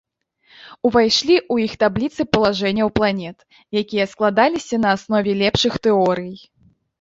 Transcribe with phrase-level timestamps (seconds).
[0.89, 3.37] Увайшлі ў іх табліцы палажэнняў планет,
[3.83, 6.35] якія складаліся на аснове лепшых тэорый.